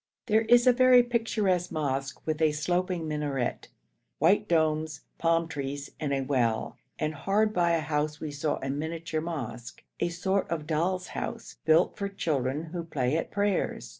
[0.25, 3.67] There is a very picturesque mosque with a sloping minaret,
[4.17, 8.71] white domes, palm trees, and a well, and hard by a house we saw a
[8.71, 13.89] miniature mosque a sort of doll's house built for children who play at prayers.